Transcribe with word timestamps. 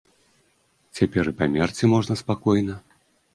Цяпер 0.99 1.29
і 1.33 1.33
памерці 1.41 1.91
можна 1.93 2.17
спакойна. 2.23 2.81